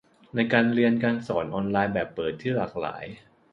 [0.35, 3.03] ในการเรียนการสอนออนไลน์แบบเปิดที่หลากหลาย